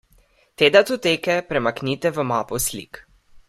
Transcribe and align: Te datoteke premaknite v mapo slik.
Te 0.61 0.69
datoteke 0.75 1.35
premaknite 1.51 2.13
v 2.17 2.25
mapo 2.33 2.63
slik. 2.69 3.05